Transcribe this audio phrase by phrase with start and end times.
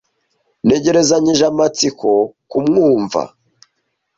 [0.65, 2.09] Ntegerezanyije amatsiko
[2.49, 3.21] kumwumva.